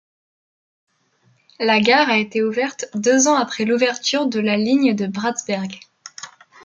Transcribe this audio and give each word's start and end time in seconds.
La 1.59 1.79
gare 1.79 2.09
a 2.09 2.17
été 2.17 2.41
ouverte 2.43 2.85
deux 2.95 3.27
ans 3.27 3.35
après 3.35 3.65
l'ouverture 3.65 4.25
de 4.25 4.39
la 4.39 4.57
ligne 4.57 4.95
de 4.95 5.05
Bratsberg. 5.05 5.79